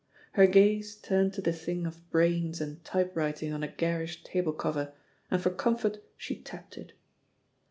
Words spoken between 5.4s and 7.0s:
comfort she tapped it.